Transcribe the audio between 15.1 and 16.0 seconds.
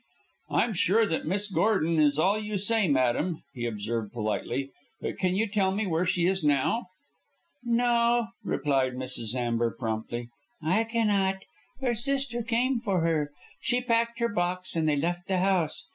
the house.